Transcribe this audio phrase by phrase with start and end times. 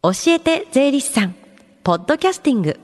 [0.00, 1.34] 教えて税理士さん。
[1.82, 2.78] ポッドキャスティング。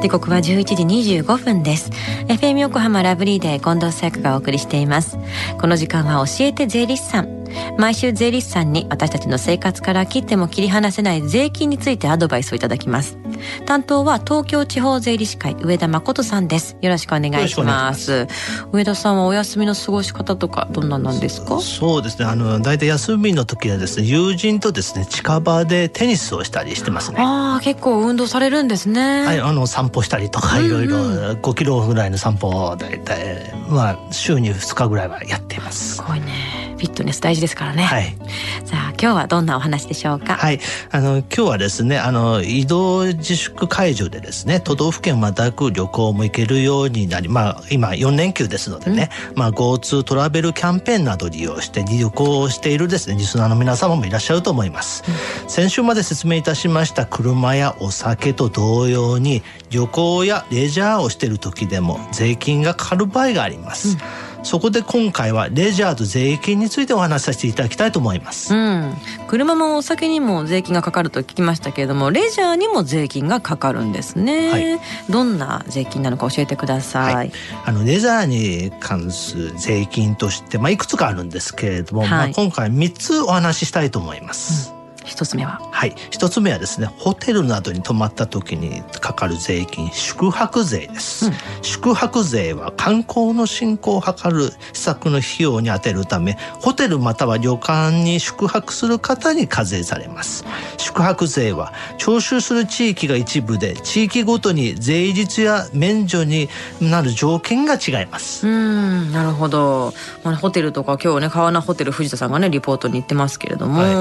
[0.00, 1.90] 時刻は11時25分です。
[2.28, 5.18] FM 横浜ラブリーで近藤紗友がお送りしています。
[5.60, 7.44] この時間は教えて税理士さん。
[7.76, 13.18] 毎週税理士さんに私たちの生活から切っても切り離せない税金についてアドバイスをいただきます。
[13.66, 16.76] 担当は東京地方税理士会上田誠さんです。
[16.80, 18.26] よろしくお願いします。
[18.72, 21.60] 上田さんはお休みの過ごし方とかどんななんですか？
[21.60, 22.24] そうですね。
[22.26, 27.18] あの大体休みの時はですね友人とですね近場でテニスをしたりしてますね。
[27.20, 29.24] ああ結構運動されるんですね。
[29.24, 35.96] はいあの散歩したりとかいろいろ5キロぐらいの散歩を大体まあ週に2日ぐらいはやっています。
[35.96, 36.66] すごいね。
[36.78, 37.82] フィットネス大事ですからね。
[37.82, 38.16] はい。
[38.64, 40.36] さあ今日はどんなお話でしょうか？
[40.36, 40.60] はい。
[40.92, 55.04] あの今日はですね、あの移動自粛解除でですね、都道府県をまたぐ旅行も行けるようになり、まあ今4連休ですのでね、うん、まあ GoTo トラベルキャンペーンなどを利用して旅行をしているですね、リスナーの皆様もいらっしゃると思います。
[55.06, 63.90] うん、先週まで説明いたしました車やお酒と同様に旅行やレジャーをしている時でも税金がかかる場合があります。
[64.22, 68.94] うんそこで今回はレジャーと税金についてお話しさせていただきたいと思います、うん、
[69.26, 77.32] 車もお酒にも税金がかかると聞きましたけれどもレジャーにも税金がかかるんですね、はい、どんな税金なのか教えてください、はい、
[77.66, 84.77] あのレジャーに関する税金として、まあ、いくつかあるんですけれども、はい、まあ、今回3つお話ししたいと思います、うん
[85.08, 85.60] 一つ目は？
[85.72, 85.94] はい。
[86.10, 100.44] 一つ目はですねホテルなどに泊まった時にかかる税金宿泊税です、うん、宿泊税は観光の振興を図る施策の費用に充てるためホテルまたは旅館に宿泊する方に課税されます。
[100.76, 106.48] 宿泊税は徴収する地域が一部で地域ごとに税率や免除に
[106.80, 108.46] なる条件が違います。
[108.46, 113.94] うんなるほど、まあ、ホテルとか今日ね川名ホテル藤田さんがねリポートに行ってますけれども、はい、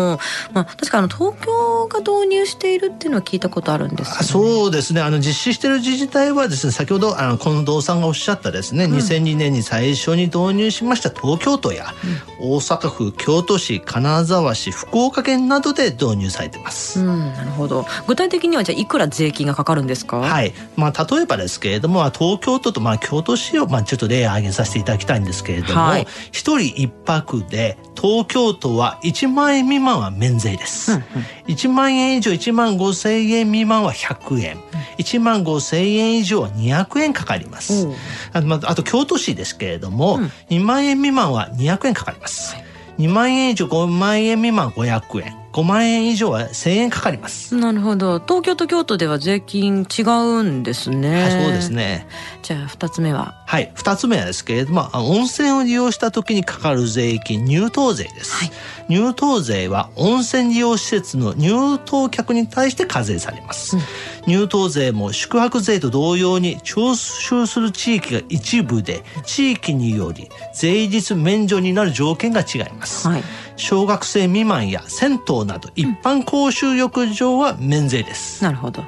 [0.54, 1.52] まあ確かあの東京
[1.88, 5.02] が導入しているっていうのは聞いたことあるんですか、ね、そうですね。
[5.02, 11.94] あの実施している自治体はですね先ほどあの近藤さんがおっしゃったですね、うん、2002年に最初に導入しました東京都や、
[12.40, 17.86] うん、大阪府京都市金沢市福岡県などで導入されてます、うん、なるほど。
[18.08, 20.18] 具体的にはじゃあいくら税金がかかるんですか？
[20.18, 20.54] はい。
[20.76, 31.04] まあ例えばですけれども東京都とまあ京都市をまあちょっと例を挙げさせていただきたいんですけれども一、はい、人一泊で東京都は1万円未満は免税です、うんうん、
[31.48, 34.62] 1万円以上1万5千円未満は100円、うん、
[34.98, 37.88] 1万5千円以上は200円かかります、
[38.34, 42.66] あとあと京都市ですけれども、うん、2万円未満は200円かかります、はい。
[43.00, 47.56] 2万円以上5万円未満500円5万円以上は1000円かかります。
[47.56, 48.20] なるほど。
[48.20, 52.08] 東京と京都では税金違うんですね、はい、そうですね。
[52.44, 53.34] じゃあ2つ目は？
[53.48, 58.52] はい2つ目はですけれども温泉を利用した時にかかる税金入湯税です、はい、
[58.88, 63.84] 入湯税は温泉利用施設の入湯客に対して課税されます、うん、
[64.28, 73.24] 入湯税も宿泊税と同様に徴収する地域が一部で地域により税率免除になる条件が違います、はい
[73.58, 78.84] 小学生未満や銭湯など一般公衆浴場は免税です、なるほど。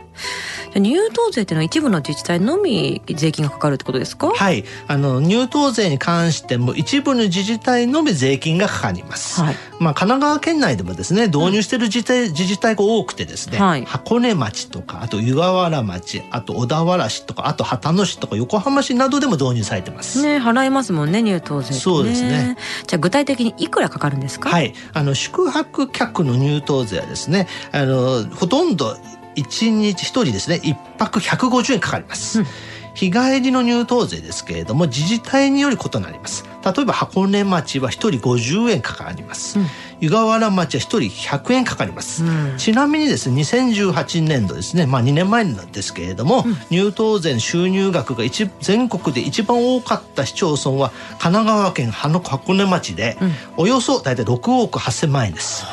[0.76, 4.30] 入湯税っていうのは一部の自治体のみ税金がかかるってことですか？
[4.30, 4.64] はい。
[4.88, 20.22] あの入湯税に関しても一部の自治体のみ税金がかかります、はい、まあ神奈川県内でもですね導入している自治体,、自治体が多くてですね、はい、箱根町とかあと湯河原町あと小田原市とかあと旗野市とか横浜市などでも導入されてます。
[20.22, 22.58] ね払いますもんね入湯税、ね、そうですね。
[22.88, 24.50] じゃあ具体的にいくらかかるんですか？
[24.50, 24.74] はい。
[24.94, 28.98] あの宿泊客の入湯税はですねあのほとんど
[29.36, 30.60] 1日1人ですね。
[30.64, 32.46] 1泊150円かかります、うん、
[32.94, 36.46] 日帰りの入湯税ですけれども自治体により異なります。
[36.66, 39.66] 例えば箱根町は1人50円かかります、うん、
[40.02, 40.98] 湯河原町は1人
[41.38, 44.86] 100円かかります、うん、ちなみにですね2018年度ですね。
[44.86, 53.18] まあ2年前なんですけれども、入湯税収入額が一全国で一番多かった市町村は神奈川県箱根町で、
[53.56, 55.64] およそ大体6億8,000万円です。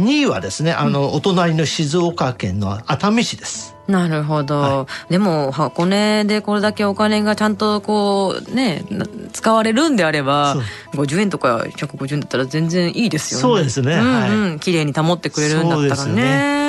[0.00, 3.76] 2位はですねあの、お隣の静岡県の熱海市です。
[3.90, 8.84] なるほど、はい、でも箱根でこれだけお金がちゃんとこうね
[9.32, 10.54] 使われるんであれば
[10.92, 13.42] 50円とか150円だったら全然いいですよね。
[13.42, 16.60] そうですね、うんうん、綺麗に保ってくれるんだったらね。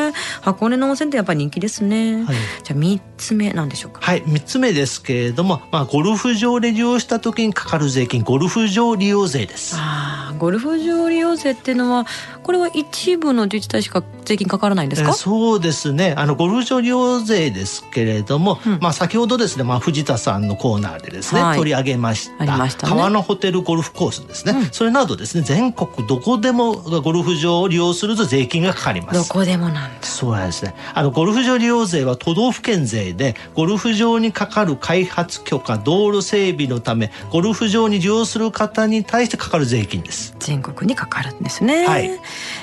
[0.42, 4.02] 箱根の温泉ってやっぱり人気ですね、はい、じゃあ3つ目なんでしょうか。
[4.02, 4.24] はい。
[4.24, 9.76] 3つ目ですけれども、まあ、ゴルフ場で利用した時にかかる税金ゴルフ場利用税です。
[9.78, 12.08] ああゴルフ場利用税っていうのは
[12.42, 16.16] これは一部の自治体しか税金かからないんですか、えー、そうですね。
[16.18, 22.58] あのゴルフ場利用税ですけれども、うん、まあ、先ほどですね、まあ、藤田さんのコーナーでですね、はい、取り上げました。
[22.58, 29.30] ました、ね、川のホテルゴルフコースですね、うん、それなどですね全国どこでもゴルフ場を利用すると税金がかかります。
[29.30, 30.02] どこでもなんだ。
[30.02, 30.74] そうなんですね。
[30.96, 41.86] あのゴルフ場利用税は都道府県税でゴルフ場にかかる開発許可道路整備のためゴルフ場に利用する方に対してかかる税金です全国にかかるんですね。
[41.88, 42.10] はい。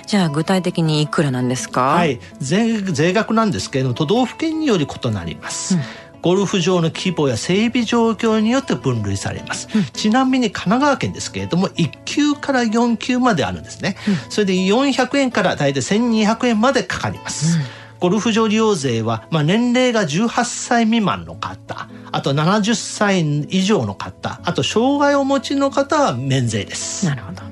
[0.07, 1.95] じゃあ具体的にいくらなんですか？
[1.95, 2.21] はい。
[2.39, 5.81] 税税額なんですけれども都道府県により異なります、うん。
[6.21, 17.65] ゴルフ場の規模や整備状況によって分類されます、うん、ちなみに神奈川県ですけれども1級から4級まであるんですね、うん、それで400円から大体1200円までかかります、うん、
[18.01, 27.07] ゴルフ場利用税は、まあ、年齢が18歳未満の方あと70歳以上の方あと障害をお持ちの方は免税です。
[27.07, 27.43] なるほど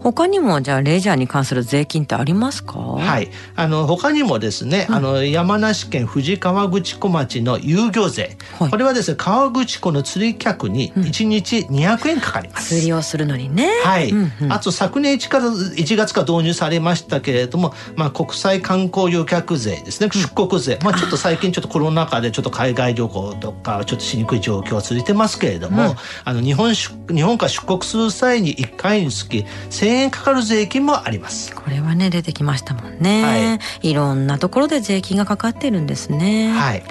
[0.00, 2.78] 他にもじゃあレジャーに関する税金ってありますか？
[2.78, 3.30] はい。
[3.56, 13.70] あの他にもですね、うん、あの山梨県富士河口湖町の遊漁税、はい、これはですね河口湖の釣り客に1日200円かかります、うん、釣りをするのにね。
[13.84, 20.08] はい、うんうん、あと昨年1から1月から導入されましたけれども、まあ、国際観光旅客税ですね。
[20.12, 31.54] 出国税、まあ、ちょっと最近ちょっとコロナ禍でちょっと海外旅行とかちょっとしにくい状況は続いてますけれども、あの日本日本から出国する際に1回につき1000円かかる税金もあります。
[31.54, 36.52] これはね出てきましたもんね、はい、いろんなところで税金がかかってるんですね。
[36.52, 36.82] はい。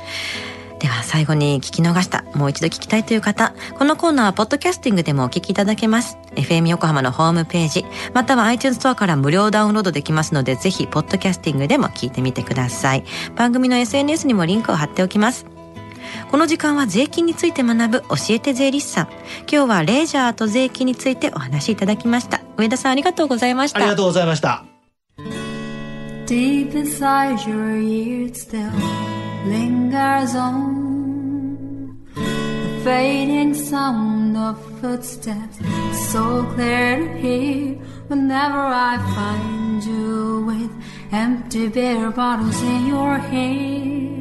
[0.79, 6.17] では最後に聞き逃したもう一度聞きたいという方このコーナーはポッドキャスティングでもお聞きいただけます。
[6.33, 7.85] FM 横浜のホームページ
[8.15, 13.03] または iTunes ストアから無料ダウンロードできますのでぜひポッドキャスティングでも聞いてみてください。
[13.35, 15.45] 番組の SNS にもリンクを貼っておきます
[16.29, 19.07] この時間は税金について学ぶ教えて税理士さん
[19.51, 24.63] 今日はレジャーと税金についてお話しいただきました上田さんありがとうございましたありがとうございました
[26.25, 28.71] Deep inside your ears still
[29.45, 35.59] lingers on the fading sound of footsteps
[36.11, 37.75] so clear to hear
[38.07, 40.71] whenever I find you with
[41.11, 44.20] empty beer bottles in your hand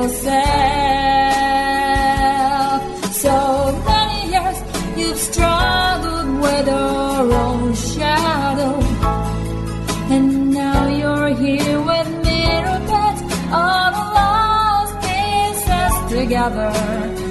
[0.00, 0.40] Yourself.
[3.24, 3.36] So
[3.86, 4.58] many years
[4.96, 8.80] you've struggled with your own shadow,
[10.14, 17.29] and now you're here with mirror beds, all the lost pieces together.